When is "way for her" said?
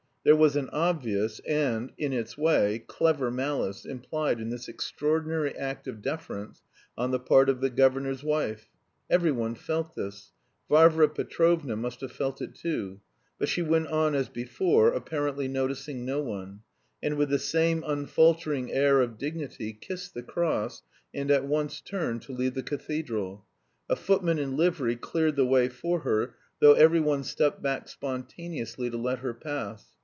25.47-26.35